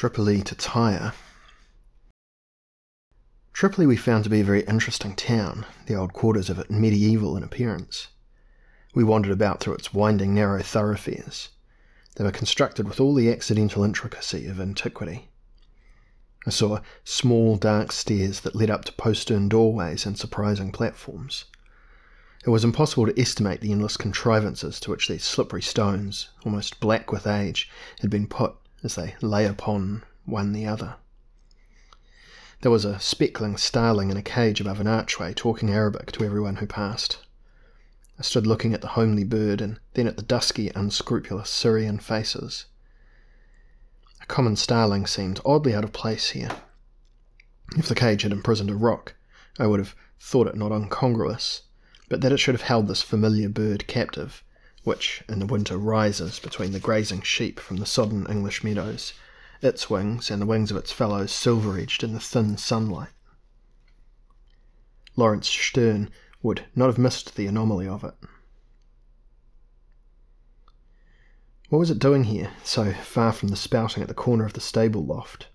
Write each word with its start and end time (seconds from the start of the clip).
Tripoli 0.00 0.42
to 0.42 0.54
Tyre. 0.54 1.12
Tripoli 3.52 3.84
we 3.84 3.96
found 3.96 4.22
to 4.22 4.30
be 4.30 4.42
a 4.42 4.44
very 4.44 4.60
interesting 4.60 5.16
town, 5.16 5.66
the 5.86 5.96
old 5.96 6.12
quarters 6.12 6.48
of 6.48 6.60
it 6.60 6.70
medieval 6.70 7.36
in 7.36 7.42
appearance. 7.42 8.06
We 8.94 9.02
wandered 9.02 9.32
about 9.32 9.58
through 9.58 9.74
its 9.74 9.92
winding, 9.92 10.32
narrow 10.32 10.62
thoroughfares. 10.62 11.48
They 12.14 12.22
were 12.22 12.30
constructed 12.30 12.86
with 12.86 13.00
all 13.00 13.12
the 13.12 13.28
accidental 13.28 13.82
intricacy 13.82 14.46
of 14.46 14.60
antiquity. 14.60 15.30
I 16.46 16.50
saw 16.50 16.78
small, 17.02 17.56
dark 17.56 17.90
stairs 17.90 18.38
that 18.42 18.54
led 18.54 18.70
up 18.70 18.84
to 18.84 18.92
postern 18.92 19.48
doorways 19.48 20.06
and 20.06 20.16
surprising 20.16 20.70
platforms. 20.70 21.46
It 22.46 22.50
was 22.50 22.62
impossible 22.62 23.06
to 23.06 23.20
estimate 23.20 23.62
the 23.62 23.72
endless 23.72 23.96
contrivances 23.96 24.78
to 24.78 24.92
which 24.92 25.08
these 25.08 25.24
slippery 25.24 25.62
stones, 25.62 26.28
almost 26.44 26.78
black 26.78 27.10
with 27.10 27.26
age, 27.26 27.68
had 28.00 28.10
been 28.10 28.28
put 28.28 28.54
as 28.82 28.94
they 28.94 29.16
lay 29.20 29.44
upon 29.44 30.04
one 30.24 30.52
the 30.52 30.66
other. 30.66 30.96
There 32.60 32.70
was 32.70 32.84
a 32.84 32.98
speckling 32.98 33.56
starling 33.56 34.10
in 34.10 34.16
a 34.16 34.22
cage 34.22 34.60
above 34.60 34.80
an 34.80 34.86
archway 34.86 35.32
talking 35.32 35.70
Arabic 35.70 36.10
to 36.12 36.24
everyone 36.24 36.56
who 36.56 36.66
passed. 36.66 37.18
I 38.18 38.22
stood 38.22 38.46
looking 38.46 38.74
at 38.74 38.80
the 38.80 38.88
homely 38.88 39.22
bird 39.22 39.60
and 39.60 39.78
then 39.94 40.08
at 40.08 40.16
the 40.16 40.22
dusky, 40.22 40.70
unscrupulous 40.74 41.50
Syrian 41.50 41.98
faces. 41.98 42.66
A 44.20 44.26
common 44.26 44.56
starling 44.56 45.06
seemed 45.06 45.40
oddly 45.44 45.72
out 45.72 45.84
of 45.84 45.92
place 45.92 46.30
here. 46.30 46.50
If 47.76 47.86
the 47.86 47.94
cage 47.94 48.22
had 48.22 48.32
imprisoned 48.32 48.70
a 48.70 48.74
rock, 48.74 49.14
I 49.58 49.68
would 49.68 49.78
have 49.78 49.94
thought 50.18 50.48
it 50.48 50.56
not 50.56 50.72
incongruous, 50.72 51.62
but 52.08 52.20
that 52.22 52.32
it 52.32 52.38
should 52.38 52.54
have 52.54 52.62
held 52.62 52.88
this 52.88 53.02
familiar 53.02 53.48
bird 53.48 53.86
captive 53.86 54.42
which 54.88 55.22
in 55.28 55.38
the 55.38 55.44
winter 55.44 55.76
rises 55.76 56.38
between 56.38 56.72
the 56.72 56.80
grazing 56.80 57.20
sheep 57.20 57.60
from 57.60 57.76
the 57.76 57.84
sodden 57.84 58.26
English 58.26 58.64
meadows, 58.64 59.12
its 59.60 59.90
wings 59.90 60.30
and 60.30 60.40
the 60.40 60.46
wings 60.46 60.70
of 60.70 60.78
its 60.78 60.90
fellows 60.90 61.30
silver 61.30 61.78
edged 61.78 62.02
in 62.02 62.14
the 62.14 62.18
thin 62.18 62.56
sunlight. 62.56 63.10
Laurence 65.14 65.46
Sterne 65.46 66.08
would 66.42 66.64
not 66.74 66.86
have 66.86 66.96
missed 66.96 67.36
the 67.36 67.46
anomaly 67.46 67.86
of 67.86 68.02
it. 68.02 68.14
What 71.68 71.80
was 71.80 71.90
it 71.90 71.98
doing 71.98 72.24
here, 72.24 72.52
so 72.64 72.94
far 72.94 73.34
from 73.34 73.50
the 73.50 73.56
spouting 73.56 74.02
at 74.02 74.08
the 74.08 74.14
corner 74.14 74.46
of 74.46 74.54
the 74.54 74.60
stable 74.62 75.04
loft? 75.04 75.48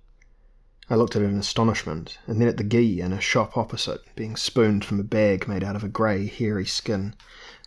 I 0.89 0.95
looked 0.95 1.15
at 1.15 1.21
it 1.21 1.25
in 1.25 1.37
astonishment, 1.37 2.17
and 2.27 2.41
then 2.41 2.47
at 2.49 2.57
the 2.57 2.63
ghee 2.63 2.99
in 2.99 3.13
a 3.13 3.21
shop 3.21 3.55
opposite, 3.57 4.01
being 4.15 4.35
spooned 4.35 4.83
from 4.83 4.99
a 4.99 5.03
bag 5.03 5.47
made 5.47 5.63
out 5.63 5.77
of 5.77 5.83
a 5.83 5.89
grey, 5.89 6.27
hairy 6.27 6.65
skin, 6.65 7.15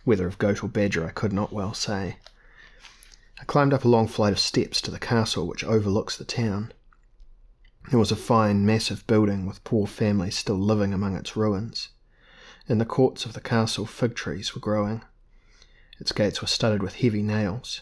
whether 0.03 0.27
of 0.27 0.37
goat 0.37 0.63
or 0.63 0.69
badger 0.69 1.05
I 1.05 1.11
could 1.11 1.33
not 1.33 1.51
well 1.51 1.73
say. 1.73 2.17
I 3.39 3.43
climbed 3.45 3.73
up 3.73 3.83
a 3.83 3.89
long 3.89 4.07
flight 4.07 4.33
of 4.33 4.39
steps 4.39 4.81
to 4.81 4.91
the 4.91 4.99
castle 4.99 5.47
which 5.47 5.63
overlooks 5.63 6.15
the 6.15 6.25
town. 6.25 6.71
It 7.91 7.95
was 7.95 8.11
a 8.11 8.15
fine, 8.15 8.65
massive 8.65 9.07
building 9.07 9.45
with 9.45 9.63
poor 9.63 9.87
families 9.87 10.37
still 10.37 10.59
living 10.59 10.93
among 10.93 11.15
its 11.15 11.35
ruins. 11.35 11.89
In 12.67 12.77
the 12.77 12.85
courts 12.85 13.25
of 13.25 13.33
the 13.33 13.41
castle, 13.41 13.85
fig 13.85 14.13
trees 14.13 14.53
were 14.53 14.61
growing. 14.61 15.01
Its 15.99 16.11
gates 16.11 16.41
were 16.41 16.47
studded 16.47 16.83
with 16.83 16.95
heavy 16.95 17.23
nails. 17.23 17.81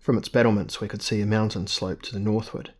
From 0.00 0.18
its 0.18 0.28
battlements, 0.28 0.80
we 0.80 0.88
could 0.88 1.02
see 1.02 1.20
a 1.20 1.26
mountain 1.26 1.66
slope 1.66 2.02
to 2.02 2.12
the 2.12 2.18
northward, 2.18 2.72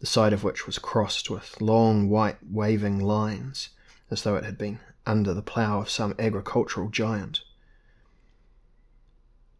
the 0.00 0.06
side 0.06 0.32
of 0.32 0.44
which 0.44 0.66
was 0.66 0.78
crossed 0.78 1.30
with 1.30 1.60
long, 1.60 2.08
white, 2.08 2.38
waving 2.42 3.00
lines, 3.00 3.70
as 4.10 4.22
though 4.22 4.36
it 4.36 4.44
had 4.44 4.58
been 4.58 4.78
under 5.06 5.32
the 5.32 5.42
plough 5.42 5.80
of 5.80 5.90
some 5.90 6.14
agricultural 6.18 6.88
giant. 6.88 7.40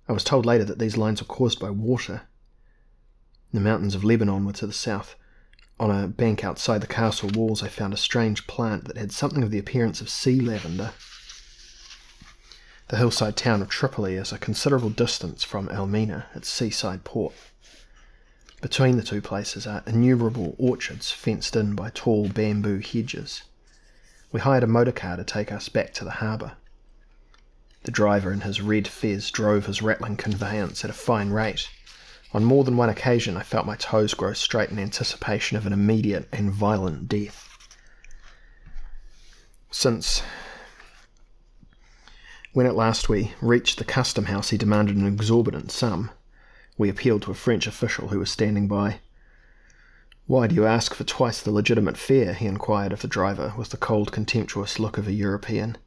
I 0.08 0.12
was 0.12 0.24
told 0.24 0.46
later 0.46 0.64
that 0.64 0.78
these 0.78 0.96
lines 0.96 1.20
were 1.20 1.26
caused 1.26 1.58
by 1.58 1.70
water. 1.70 2.22
The 3.52 3.60
mountains 3.60 3.94
of 3.94 4.04
Lebanon 4.04 4.44
were 4.44 4.52
to 4.52 4.66
the 4.66 4.72
south. 4.72 5.16
On 5.78 5.90
a 5.90 6.08
bank 6.08 6.44
outside 6.44 6.80
the 6.80 6.86
castle 6.86 7.30
walls, 7.34 7.62
I 7.62 7.68
found 7.68 7.92
a 7.92 7.98
strange 7.98 8.46
plant 8.46 8.86
that 8.86 8.96
had 8.96 9.12
something 9.12 9.42
of 9.42 9.50
the 9.50 9.58
appearance 9.58 10.00
of 10.00 10.08
sea 10.08 10.40
lavender. 10.40 10.92
The 12.88 12.96
hillside 12.98 13.36
town 13.36 13.62
of 13.62 13.68
Tripoli 13.68 14.14
is 14.14 14.32
a 14.32 14.38
considerable 14.38 14.90
distance 14.90 15.42
from 15.42 15.68
Elmina, 15.68 16.26
its 16.34 16.48
seaside 16.48 17.02
port. 17.02 17.34
Between 18.68 18.96
the 18.96 19.04
two 19.04 19.22
places 19.22 19.64
are 19.64 19.84
innumerable 19.86 20.56
orchards 20.58 21.12
fenced 21.12 21.54
in 21.54 21.76
by 21.76 21.90
tall 21.90 22.28
bamboo 22.28 22.80
hedges. 22.80 23.42
We 24.32 24.40
hired 24.40 24.64
a 24.64 24.66
motor 24.66 24.90
car 24.90 25.16
to 25.16 25.22
take 25.22 25.52
us 25.52 25.68
back 25.68 25.94
to 25.94 26.04
the 26.04 26.18
harbour. 26.18 26.56
The 27.84 27.92
driver 27.92 28.32
in 28.32 28.40
his 28.40 28.60
red 28.60 28.88
fez 28.88 29.30
drove 29.30 29.66
his 29.66 29.82
rattling 29.82 30.16
conveyance 30.16 30.84
at 30.84 30.90
a 30.90 30.94
fine 30.94 31.30
rate. 31.30 31.68
On 32.32 32.42
more 32.44 32.64
than 32.64 32.76
one 32.76 32.88
occasion 32.88 33.36
I 33.36 33.44
felt 33.44 33.66
my 33.66 33.76
toes 33.76 34.14
grow 34.14 34.32
straight 34.32 34.70
in 34.70 34.80
anticipation 34.80 35.56
of 35.56 35.64
an 35.64 35.72
immediate 35.72 36.28
and 36.32 36.50
violent 36.50 37.06
death. 37.06 37.48
Since 39.70 40.24
when 42.52 42.66
at 42.66 42.74
last 42.74 43.08
we 43.08 43.32
reached 43.40 43.78
the 43.78 43.84
custom 43.84 44.24
house, 44.24 44.50
he 44.50 44.58
demanded 44.58 44.96
an 44.96 45.06
exorbitant 45.06 45.70
sum. 45.70 46.10
We 46.78 46.88
appealed 46.88 47.22
to 47.22 47.30
a 47.30 47.34
French 47.34 47.66
official 47.66 48.08
who 48.08 48.18
was 48.18 48.30
standing 48.30 48.68
by. 48.68 49.00
Why 50.26 50.46
do 50.46 50.54
you 50.54 50.66
ask 50.66 50.92
for 50.92 51.04
twice 51.04 51.40
the 51.40 51.50
legitimate 51.50 51.96
fare? 51.96 52.34
he 52.34 52.46
inquired 52.46 52.92
of 52.92 53.00
the 53.00 53.08
driver, 53.08 53.54
with 53.56 53.70
the 53.70 53.76
cold, 53.76 54.12
contemptuous 54.12 54.78
look 54.78 54.98
of 54.98 55.06
a 55.08 55.12
European. 55.12 55.78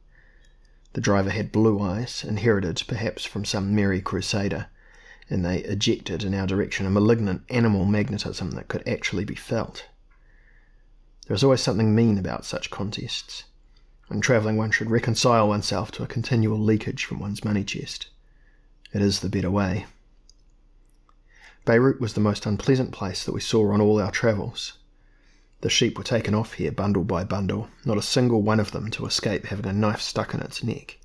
The 0.94 1.00
driver 1.00 1.30
had 1.30 1.52
blue 1.52 1.80
eyes, 1.80 2.24
inherited 2.26 2.82
perhaps 2.88 3.24
from 3.24 3.44
some 3.44 3.74
merry 3.74 4.00
crusader, 4.00 4.66
and 5.28 5.44
they 5.44 5.58
ejected 5.58 6.24
in 6.24 6.34
our 6.34 6.46
direction 6.46 6.86
a 6.86 6.90
malignant 6.90 7.42
animal 7.48 7.84
magnetism 7.84 8.50
that 8.52 8.66
could 8.66 8.82
actually 8.88 9.24
be 9.24 9.36
felt. 9.36 9.86
There 11.26 11.34
is 11.36 11.44
always 11.44 11.60
something 11.60 11.94
mean 11.94 12.18
about 12.18 12.44
such 12.44 12.70
contests. 12.70 13.44
When 14.08 14.20
travelling, 14.20 14.56
one 14.56 14.72
should 14.72 14.90
reconcile 14.90 15.46
oneself 15.46 15.92
to 15.92 16.02
a 16.02 16.08
continual 16.08 16.58
leakage 16.58 17.04
from 17.04 17.20
one's 17.20 17.44
money 17.44 17.62
chest. 17.62 18.08
It 18.92 19.00
is 19.00 19.20
the 19.20 19.28
better 19.28 19.50
way. 19.52 19.86
Beirut 21.64 22.00
was 22.00 22.14
the 22.14 22.20
most 22.20 22.46
unpleasant 22.46 22.92
place 22.92 23.24
that 23.24 23.32
we 23.32 23.40
saw 23.40 23.72
on 23.72 23.80
all 23.80 24.00
our 24.00 24.10
travels. 24.10 24.78
The 25.60 25.70
sheep 25.70 25.98
were 25.98 26.04
taken 26.04 26.34
off 26.34 26.54
here 26.54 26.72
bundle 26.72 27.04
by 27.04 27.24
bundle, 27.24 27.68
not 27.84 27.98
a 27.98 28.02
single 28.02 28.42
one 28.42 28.60
of 28.60 28.72
them 28.72 28.90
to 28.92 29.06
escape 29.06 29.46
having 29.46 29.66
a 29.66 29.72
knife 29.72 30.00
stuck 30.00 30.32
in 30.32 30.40
its 30.40 30.64
neck. 30.64 30.98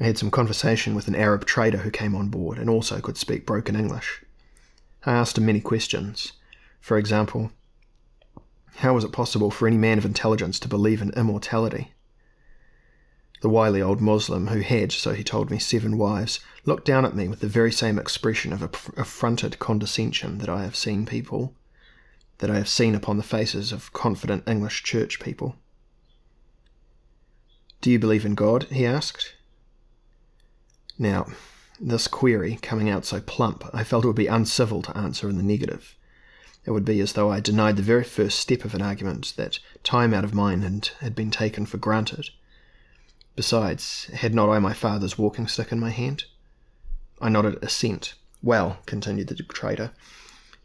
I 0.00 0.04
had 0.04 0.18
some 0.18 0.30
conversation 0.30 0.94
with 0.94 1.08
an 1.08 1.14
Arab 1.14 1.44
trader 1.44 1.78
who 1.78 1.90
came 1.90 2.16
on 2.16 2.28
board 2.28 2.58
and 2.58 2.68
also 2.68 3.00
could 3.00 3.16
speak 3.16 3.46
broken 3.46 3.76
English. 3.76 4.24
I 5.04 5.12
asked 5.12 5.38
him 5.38 5.46
many 5.46 5.60
questions. 5.60 6.32
For 6.80 6.98
example, 6.98 7.52
how 8.76 8.94
was 8.94 9.04
it 9.04 9.12
possible 9.12 9.50
for 9.50 9.66
any 9.66 9.76
man 9.76 9.98
of 9.98 10.04
intelligence 10.04 10.58
to 10.60 10.68
believe 10.68 11.02
in 11.02 11.10
immortality? 11.10 11.92
The 13.40 13.48
wily 13.48 13.80
old 13.80 14.00
Moslem, 14.00 14.48
who 14.48 14.60
had, 14.60 14.92
so 14.92 15.14
he 15.14 15.24
told 15.24 15.50
me, 15.50 15.58
seven 15.58 15.96
wives, 15.96 16.40
looked 16.64 16.84
down 16.84 17.04
at 17.04 17.16
me 17.16 17.26
with 17.26 17.40
the 17.40 17.48
very 17.48 17.72
same 17.72 17.98
expression 17.98 18.52
of 18.52 18.62
affronted 18.96 19.58
condescension 19.58 20.38
that 20.38 20.48
I 20.48 20.62
have 20.62 20.76
seen 20.76 21.06
people 21.06 21.54
that 22.40 22.50
I 22.50 22.56
have 22.56 22.68
seen 22.68 22.94
upon 22.94 23.16
the 23.16 23.22
faces 23.22 23.70
of 23.70 23.92
confident 23.92 24.48
English 24.48 24.82
church 24.82 25.20
people. 25.20 25.56
Do 27.80 27.90
you 27.90 27.98
believe 27.98 28.26
in 28.26 28.34
God? 28.34 28.64
he 28.64 28.84
asked. 28.84 29.34
Now, 30.98 31.26
this 31.78 32.08
query, 32.08 32.58
coming 32.60 32.90
out 32.90 33.04
so 33.04 33.20
plump, 33.20 33.64
I 33.72 33.84
felt 33.84 34.04
it 34.04 34.06
would 34.06 34.16
be 34.16 34.26
uncivil 34.26 34.82
to 34.82 34.96
answer 34.96 35.28
in 35.30 35.36
the 35.36 35.42
negative. 35.42 35.96
It 36.66 36.72
would 36.72 36.84
be 36.84 37.00
as 37.00 37.14
though 37.14 37.30
I 37.30 37.40
denied 37.40 37.76
the 37.76 37.82
very 37.82 38.04
first 38.04 38.38
step 38.38 38.64
of 38.64 38.74
an 38.74 38.82
argument 38.82 39.34
that 39.36 39.58
time 39.82 40.12
out 40.12 40.24
of 40.24 40.34
mind 40.34 40.90
had 41.00 41.14
been 41.14 41.30
taken 41.30 41.64
for 41.64 41.78
granted. 41.78 42.30
Besides, 43.36 44.04
had 44.12 44.34
not 44.34 44.50
I 44.50 44.58
my 44.58 44.72
father's 44.72 45.16
walking 45.16 45.46
stick 45.46 45.72
in 45.72 45.80
my 45.80 45.90
hand? 45.90 46.24
I 47.20 47.28
nodded 47.28 47.62
assent. 47.62 48.14
Well, 48.42 48.78
continued 48.86 49.28
the 49.28 49.34
trader, 49.34 49.92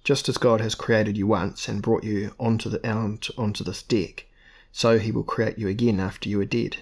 just 0.04 0.30
as 0.30 0.38
God 0.38 0.62
has 0.62 0.76
created 0.76 1.18
you 1.18 1.28
once 1.28 1.68
and 1.68 1.82
brought 1.82 2.04
you 2.04 2.34
onto 2.40 2.70
the 2.70 2.86
onto 3.38 3.64
this 3.64 3.84
deck, 3.84 4.26
so 4.72 4.98
he 4.98 5.12
will 5.12 5.24
create 5.24 5.58
you 5.58 5.68
again 5.68 6.00
after 6.00 6.30
you 6.30 6.40
are 6.42 6.46
dead. 6.46 6.78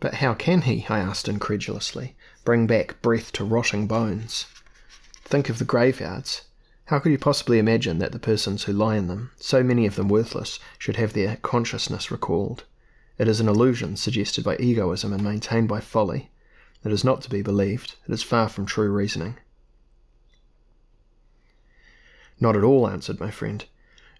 But 0.00 0.14
how 0.14 0.32
can 0.32 0.62
he, 0.62 0.86
I 0.88 0.98
asked 0.98 1.28
incredulously, 1.28 2.16
bring 2.44 2.66
back 2.66 3.02
breath 3.02 3.32
to 3.32 3.44
rotting 3.44 3.86
bones? 3.86 4.46
Think 5.24 5.50
of 5.50 5.58
the 5.58 5.64
graveyards. 5.64 6.42
How 6.86 6.98
could 6.98 7.12
you 7.12 7.18
possibly 7.18 7.58
imagine 7.58 7.98
that 7.98 8.12
the 8.12 8.18
persons 8.18 8.64
who 8.64 8.72
lie 8.72 8.96
in 8.96 9.08
them, 9.08 9.32
so 9.36 9.62
many 9.62 9.86
of 9.86 9.96
them 9.96 10.08
worthless, 10.08 10.58
should 10.78 10.96
have 10.96 11.12
their 11.12 11.36
consciousness 11.36 12.10
recalled? 12.10 12.64
It 13.20 13.28
is 13.28 13.38
an 13.38 13.48
illusion 13.48 13.96
suggested 13.96 14.44
by 14.44 14.56
egoism 14.56 15.12
and 15.12 15.22
maintained 15.22 15.68
by 15.68 15.80
folly. 15.80 16.30
It 16.82 16.90
is 16.90 17.04
not 17.04 17.20
to 17.20 17.28
be 17.28 17.42
believed. 17.42 17.96
It 18.08 18.14
is 18.14 18.22
far 18.22 18.48
from 18.48 18.64
true 18.64 18.90
reasoning. 18.90 19.36
Not 22.40 22.56
at 22.56 22.64
all, 22.64 22.88
answered 22.88 23.20
my 23.20 23.30
friend. 23.30 23.62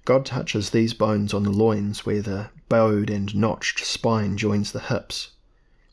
God 0.04 0.26
touches 0.26 0.68
these 0.68 0.92
bones 0.92 1.32
on 1.32 1.44
the 1.44 1.50
loins 1.50 2.04
where 2.04 2.20
the 2.20 2.50
bowed 2.68 3.08
and 3.08 3.34
notched 3.34 3.86
spine 3.86 4.36
joins 4.36 4.70
the 4.70 4.80
hips. 4.80 5.30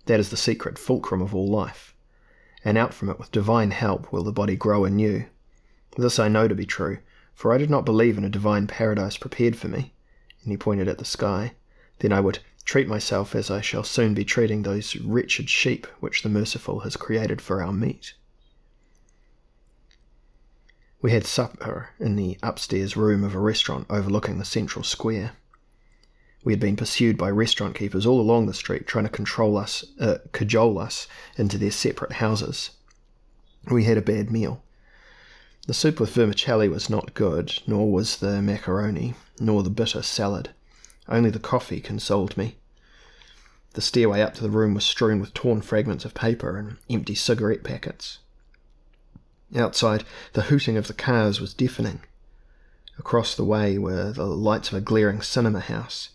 That 0.08 0.20
is 0.20 0.30
the 0.30 0.36
secret 0.36 0.78
fulcrum 0.78 1.22
of 1.22 1.34
all 1.34 1.48
life. 1.48 1.96
And 2.66 2.78
out 2.78 2.94
from 2.94 3.08
it, 3.08 3.20
with 3.20 3.32
divine 3.32 3.72
help, 3.72 4.12
will 4.12 4.26
the 4.26 4.34
body 4.34 4.58
grow 4.58 4.84
anew. 4.84 5.28
This 5.96 6.20
I 6.20 6.28
know 6.28 6.50
to 6.50 6.56
be 6.56 6.66
true, 6.66 6.98
for 7.34 7.54
I 7.54 7.58
did 7.58 7.70
not 7.70 7.86
believe 7.86 8.18
in 8.18 8.26
a 8.26 8.30
divine 8.30 8.68
paradise 8.68 9.16
prepared 9.16 9.56
for 9.56 9.70
me. 9.70 9.94
And 10.44 10.52
he 10.52 10.58
pointed 10.58 10.90
at 10.90 10.98
the 10.98 11.06
sky. 11.06 11.54
Then 12.00 12.14
I 12.14 12.20
would 12.20 12.40
treat 12.66 12.88
myself 12.88 13.34
as 13.34 13.50
I 13.50 13.62
shall 13.62 13.84
soon 13.84 14.14
be 14.14 14.26
treating 14.26 14.64
those 14.64 14.96
wretched 14.98 15.50
sheep 15.50 15.88
which 16.00 16.22
the 16.22 16.30
merciful 16.30 16.82
has 16.82 16.98
created 16.98 17.42
for 17.42 17.64
our 17.64 17.72
meat. 17.72 18.14
We 21.02 21.12
had 21.12 21.26
supper 21.26 21.90
in 22.00 22.16
the 22.16 22.38
upstairs 22.44 22.98
room 22.98 23.24
of 23.24 23.36
a 23.36 23.40
restaurant 23.40 23.86
overlooking 23.90 24.40
the 24.40 24.46
central 24.46 24.84
square. 24.84 25.34
We 26.44 26.54
had 26.54 26.60
been 26.60 26.76
pursued 26.76 27.18
by 27.18 27.30
restaurant 27.30 27.76
keepers 27.76 28.06
all 28.06 28.20
along 28.20 28.46
the 28.46 28.54
street, 28.54 28.88
trying 28.88 29.06
to 29.06 29.10
control 29.10 29.58
us, 29.58 29.86
uh, 30.00 30.18
cajole 30.32 30.80
us 30.80 31.08
into 31.38 31.58
their 31.58 31.72
separate 31.72 32.14
houses. 32.14 32.72
We 33.70 33.84
had 33.84 33.98
a 33.98 34.02
bad 34.02 34.32
meal. 34.32 34.64
The 35.68 35.74
soup 35.74 36.00
with 36.00 36.12
vermicelli 36.12 36.70
was 36.70 36.90
not 36.90 37.14
good, 37.14 37.60
nor 37.68 37.92
was 37.92 38.18
the 38.18 38.42
macaroni, 38.42 39.16
nor 39.40 39.64
the 39.64 39.70
bitter 39.70 40.02
salad. 40.02 40.52
Only 41.10 41.30
the 41.30 41.40
coffee 41.40 41.80
consoled 41.80 42.38
me. 42.38 42.58
The 43.74 43.82
stairway 43.82 44.22
up 44.22 44.34
to 44.36 44.42
the 44.42 44.50
room 44.50 44.74
was 44.74 44.86
strewn 44.86 45.20
with 45.20 45.34
torn 45.34 45.62
fragments 45.62 46.04
of 46.04 46.14
paper 46.14 46.58
and 46.58 46.78
empty 46.90 47.16
cigarette 47.16 47.64
packets. 47.64 48.20
Outside, 49.56 50.04
the 50.34 50.44
hooting 50.44 50.78
of 50.78 50.88
the 50.88 50.94
cars 50.94 51.40
was 51.40 51.54
deafening. 51.54 52.02
Across 53.00 53.36
the 53.36 53.46
way 53.46 53.78
were 53.78 54.12
the 54.12 54.26
lights 54.26 54.70
of 54.70 54.78
a 54.78 54.82
glaring 54.82 55.22
cinema 55.22 55.60
house. 55.60 56.10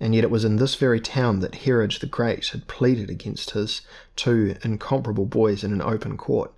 And 0.00 0.14
yet 0.14 0.24
it 0.24 0.30
was 0.30 0.44
in 0.44 0.56
this 0.56 0.74
very 0.74 1.00
town 1.00 1.40
that 1.40 1.54
Herod 1.54 1.92
the 2.00 2.06
Great 2.06 2.48
had 2.48 2.66
pleaded 2.66 3.08
against 3.08 3.52
his 3.52 3.82
two 4.16 4.56
incomparable 4.64 5.26
boys 5.26 5.62
in 5.62 5.72
an 5.72 5.80
open 5.80 6.16
court, 6.16 6.52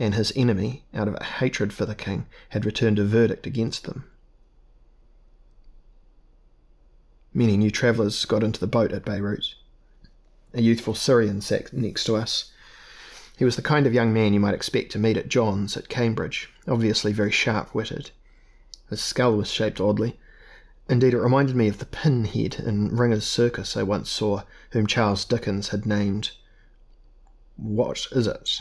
and 0.00 0.14
his 0.14 0.32
enemy, 0.34 0.84
out 0.92 1.06
of 1.06 1.14
a 1.14 1.24
hatred 1.24 1.72
for 1.72 1.86
the 1.86 1.94
king, 1.94 2.26
had 2.48 2.66
returned 2.66 2.98
a 2.98 3.04
verdict 3.04 3.46
against 3.46 3.84
them. 3.84 4.10
Many 7.32 7.56
new 7.56 7.70
travellers 7.70 8.24
got 8.24 8.42
into 8.42 8.58
the 8.58 8.66
boat 8.66 8.92
at 8.92 9.04
Beirut. 9.04 9.54
A 10.52 10.60
youthful 10.60 10.94
Syrian 10.94 11.40
sat 11.40 11.72
next 11.72 12.04
to 12.04 12.16
us. 12.16 12.50
He 13.38 13.44
was 13.44 13.56
the 13.56 13.62
kind 13.62 13.86
of 13.86 13.94
young 13.94 14.12
man 14.12 14.34
you 14.34 14.40
might 14.40 14.54
expect 14.54 14.90
to 14.92 14.98
meet 14.98 15.16
at 15.16 15.28
John's 15.28 15.76
at 15.76 15.88
Cambridge, 15.88 16.52
obviously 16.66 17.12
very 17.12 17.30
sharp 17.30 17.74
witted. 17.74 18.10
His 18.88 19.00
skull 19.00 19.36
was 19.36 19.48
shaped 19.48 19.80
oddly. 19.80 20.18
Indeed, 20.88 21.14
it 21.14 21.20
reminded 21.20 21.54
me 21.54 21.68
of 21.68 21.78
the 21.78 21.86
pinhead 21.86 22.56
in 22.56 22.96
Ringer's 22.96 23.26
Circus 23.26 23.76
I 23.76 23.84
once 23.84 24.10
saw, 24.10 24.42
whom 24.72 24.88
Charles 24.88 25.24
Dickens 25.24 25.68
had 25.68 25.86
named 25.86 26.32
What 27.56 28.08
is 28.10 28.26
it? 28.26 28.58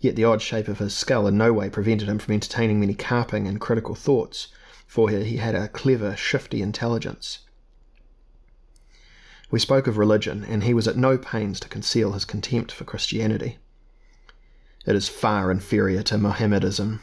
Yet 0.00 0.14
the 0.14 0.24
odd 0.24 0.40
shape 0.40 0.68
of 0.68 0.78
his 0.78 0.96
skull 0.96 1.26
in 1.26 1.36
no 1.36 1.52
way 1.52 1.68
prevented 1.68 2.08
him 2.08 2.20
from 2.20 2.34
entertaining 2.34 2.78
many 2.78 2.94
carping 2.94 3.48
and 3.48 3.60
critical 3.60 3.96
thoughts, 3.96 4.48
for 4.90 5.08
he 5.08 5.36
had 5.36 5.54
a 5.54 5.68
clever, 5.68 6.16
shifty 6.16 6.60
intelligence. 6.60 7.38
We 9.48 9.60
spoke 9.60 9.86
of 9.86 9.96
religion, 9.96 10.44
and 10.44 10.64
he 10.64 10.74
was 10.74 10.88
at 10.88 10.96
no 10.96 11.16
pains 11.16 11.60
to 11.60 11.68
conceal 11.68 12.10
his 12.10 12.24
contempt 12.24 12.72
for 12.72 12.82
Christianity. 12.82 13.58
It 14.84 14.96
is 14.96 15.08
far 15.08 15.52
inferior 15.52 16.02
to 16.02 16.18
Mohammedanism. 16.18 17.02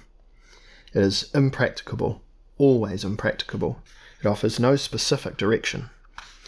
It 0.93 1.01
is 1.01 1.31
impracticable, 1.33 2.21
always 2.57 3.05
impracticable. 3.05 3.81
It 4.19 4.27
offers 4.27 4.59
no 4.59 4.75
specific 4.75 5.37
direction 5.37 5.89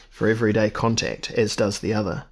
for 0.10 0.28
everyday 0.28 0.70
contact, 0.70 1.32
as 1.32 1.56
does 1.56 1.80
the 1.80 1.94
other. 1.94 2.26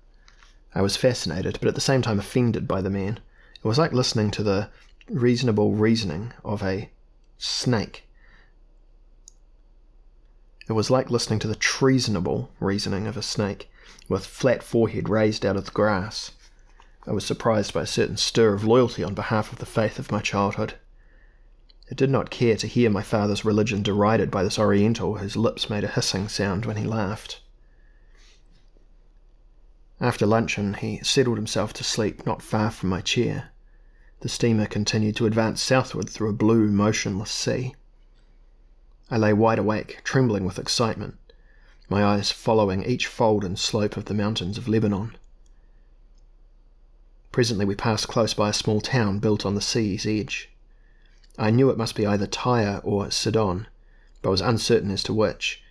I 0.75 0.81
was 0.81 0.98
fascinated, 0.98 1.59
but 1.62 1.69
at 1.69 1.75
the 1.75 1.80
same 1.80 2.01
time 2.01 2.19
offended 2.19 2.68
by 2.68 2.81
the 2.81 2.89
man. 2.89 3.21
It 3.56 3.68
was 3.69 3.77
like 3.77 3.94
listening 3.94 4.31
to 4.31 4.44
the 4.44 4.69
reasonable 5.07 5.75
reasoning 5.75 6.33
of 6.44 6.62
a 6.62 6.89
snake 7.38 8.04
it 10.69 10.73
was 10.73 10.89
like 10.89 11.09
listening 11.09 11.39
to 11.39 11.47
the 11.47 11.55
treasonable 11.55 12.49
reasoning 12.59 13.07
of 13.07 13.17
a 13.17 13.21
snake, 13.21 13.69
with 14.09 14.25
flat 14.25 14.61
forehead 14.61 15.09
raised 15.09 15.45
out 15.45 15.55
of 15.55 15.65
the 15.65 15.71
grass. 15.71 16.31
I 17.05 17.11
was 17.11 17.25
surprised 17.25 17.73
by 17.73 17.83
a 17.83 17.87
certain 17.87 18.17
stir 18.17 18.53
of 18.53 18.65
loyalty 18.65 19.03
on 19.03 19.13
behalf 19.13 19.53
of 19.53 19.59
the 19.59 19.65
faith 19.65 19.97
of 19.97 20.11
my 20.11 20.19
childhood. 20.19 20.73
I 21.89 21.95
did 21.95 22.09
not 22.09 22.29
care 22.29 22.57
to 22.57 22.67
hear 22.67 22.89
my 22.89 23.01
father's 23.01 23.45
religion 23.45 23.81
derided 23.81 24.29
by 24.29 24.43
this 24.43 24.59
Oriental 24.59 25.19
whose 25.19 25.37
lips 25.37 25.69
made 25.69 25.85
a 25.85 25.87
hissing 25.87 26.27
sound 26.27 26.65
when 26.65 26.75
he 26.75 26.83
laughed. 26.83 27.39
After 30.01 30.25
luncheon, 30.25 30.73
he 30.73 30.99
settled 31.01 31.37
himself 31.37 31.71
to 31.73 31.83
sleep 31.83 32.25
not 32.25 32.41
far 32.41 32.71
from 32.71 32.89
my 32.89 32.99
chair. 32.99 33.51
The 34.19 34.29
steamer 34.29 34.65
continued 34.65 35.15
to 35.15 35.27
advance 35.27 35.63
southward 35.63 36.09
through 36.09 36.29
a 36.29 36.33
blue, 36.33 36.69
motionless 36.69 37.31
sea. 37.31 37.73
I 39.09 39.18
lay 39.18 39.31
wide 39.31 39.59
awake, 39.59 40.01
trembling 40.04 40.44
with 40.44 40.59
excitement, 40.59 41.18
my 41.88 42.04
eyes 42.04 42.31
following 42.31 42.83
each 42.83 43.07
fold 43.07 43.45
and 43.45 43.57
slope 43.57 43.95
of 43.95 44.06
the 44.06 44.13
mountains 44.13 44.57
of 44.57 44.68
Lebanon. 44.68 45.15
Presently 47.31 47.65
we 47.65 47.75
passed 47.75 48.07
close 48.07 48.33
by 48.33 48.50
a 48.50 48.54
small 48.54 48.81
town 48.81 49.19
built 49.19 49.45
on 49.45 49.56
the 49.56 49.62
sea's 49.62 50.06
edge. 50.06 50.50
I 51.38 51.51
knew 51.51 51.69
it 51.69 51.77
must 51.77 51.95
be 51.95 52.06
either 52.06 52.27
Tyre 52.27 52.81
or 52.83 53.09
Sidon, 53.12 53.68
but 54.21 54.31
was 54.31 54.42
uncertain 54.42 54.92
as 54.92 55.04
to 55.04 55.13
which. 55.13 55.62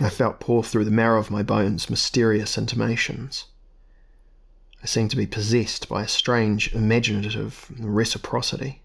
I 0.00 0.08
felt 0.08 0.40
pour 0.40 0.64
through 0.64 0.86
the 0.86 0.90
marrow 0.90 1.20
of 1.20 1.30
my 1.30 1.42
bones 1.42 1.88
mysterious 1.88 2.58
intimations. 2.58 3.44
I 4.82 4.86
seemed 4.86 5.10
to 5.10 5.16
be 5.16 5.26
possessed 5.26 5.88
by 5.88 6.02
a 6.02 6.08
strange 6.08 6.74
imaginative 6.74 7.70
reciprocity. 7.78 8.82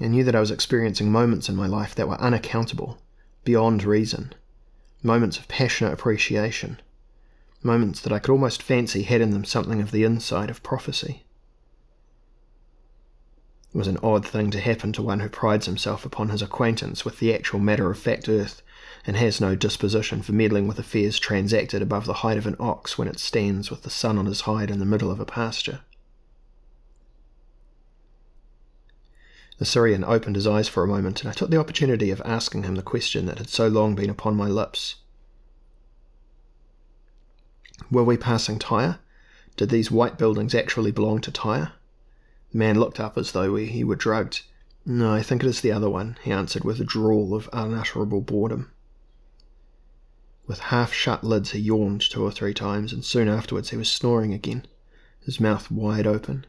I 0.00 0.06
knew 0.06 0.24
that 0.24 0.34
I 0.34 0.40
was 0.40 0.50
experiencing 0.50 1.12
moments 1.12 1.48
in 1.48 1.56
my 1.56 1.66
life 1.66 1.94
that 1.94 2.08
were 2.08 2.20
unaccountable, 2.20 2.98
beyond 3.44 3.84
reason, 3.84 4.34
moments 5.02 5.38
of 5.38 5.48
passionate 5.48 5.92
appreciation, 5.92 6.80
moments 7.62 8.00
that 8.00 8.12
I 8.12 8.18
could 8.18 8.32
almost 8.32 8.62
fancy 8.62 9.02
had 9.02 9.20
in 9.20 9.30
them 9.30 9.44
something 9.44 9.80
of 9.80 9.90
the 9.90 10.04
inside 10.04 10.50
of 10.50 10.62
prophecy. 10.62 11.24
It 13.74 13.78
was 13.78 13.86
an 13.88 13.98
odd 14.02 14.26
thing 14.26 14.50
to 14.50 14.60
happen 14.60 14.92
to 14.92 15.02
one 15.02 15.20
who 15.20 15.28
prides 15.28 15.66
himself 15.66 16.04
upon 16.04 16.28
his 16.28 16.42
acquaintance 16.42 17.04
with 17.04 17.18
the 17.18 17.34
actual 17.34 17.58
matter 17.58 17.90
of 17.90 17.98
fact 17.98 18.28
earth, 18.28 18.62
and 19.06 19.16
has 19.16 19.40
no 19.40 19.54
disposition 19.54 20.22
for 20.22 20.32
meddling 20.32 20.68
with 20.68 20.78
affairs 20.78 21.18
transacted 21.18 21.80
above 21.80 22.04
the 22.04 22.12
height 22.14 22.36
of 22.36 22.46
an 22.46 22.56
ox 22.60 22.98
when 22.98 23.08
it 23.08 23.18
stands 23.18 23.70
with 23.70 23.82
the 23.82 23.90
sun 23.90 24.18
on 24.18 24.26
his 24.26 24.42
hide 24.42 24.70
in 24.70 24.78
the 24.78 24.84
middle 24.84 25.10
of 25.10 25.20
a 25.20 25.24
pasture. 25.24 25.80
The 29.58 29.64
Syrian 29.64 30.04
opened 30.04 30.36
his 30.36 30.46
eyes 30.46 30.68
for 30.68 30.82
a 30.82 30.88
moment, 30.88 31.20
and 31.20 31.30
I 31.30 31.34
took 31.34 31.50
the 31.50 31.60
opportunity 31.60 32.10
of 32.10 32.22
asking 32.24 32.64
him 32.64 32.74
the 32.74 32.82
question 32.82 33.26
that 33.26 33.38
had 33.38 33.48
so 33.48 33.68
long 33.68 33.94
been 33.94 34.10
upon 34.10 34.36
my 34.36 34.48
lips. 34.48 34.96
Were 37.90 38.04
we 38.04 38.16
passing 38.16 38.58
Tyre? 38.58 38.98
Did 39.56 39.68
these 39.68 39.90
white 39.90 40.16
buildings 40.16 40.54
actually 40.54 40.92
belong 40.92 41.20
to 41.20 41.30
Tyre? 41.30 41.72
The 42.50 42.58
man 42.58 42.80
looked 42.80 42.98
up 42.98 43.18
as 43.18 43.32
though 43.32 43.54
he 43.56 43.84
were 43.84 43.96
drugged. 43.96 44.42
No, 44.84 45.12
I 45.12 45.22
think 45.22 45.44
it 45.44 45.48
is 45.48 45.60
the 45.60 45.72
other 45.72 45.90
one, 45.90 46.16
he 46.22 46.32
answered 46.32 46.64
with 46.64 46.80
a 46.80 46.84
drawl 46.84 47.34
of 47.34 47.48
unutterable 47.52 48.22
boredom. 48.22 48.70
With 50.46 50.58
half 50.58 50.92
shut 50.92 51.22
lids, 51.22 51.52
he 51.52 51.60
yawned 51.60 52.00
two 52.00 52.24
or 52.24 52.32
three 52.32 52.54
times, 52.54 52.92
and 52.92 53.04
soon 53.04 53.28
afterwards 53.28 53.70
he 53.70 53.76
was 53.76 53.90
snoring 53.90 54.32
again, 54.32 54.66
his 55.24 55.38
mouth 55.38 55.70
wide 55.70 56.06
open. 56.06 56.46